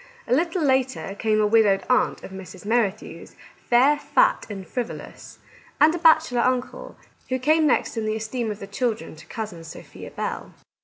[0.27, 2.65] A little later came a widowed aunt of Mrs.
[2.65, 5.37] Mer rithew's, fair, fat, and frivolous;
[5.79, 6.95] and a bachelor uncle,
[7.29, 10.55] who came next in the esteem of the children to Cousin Sophia Bell.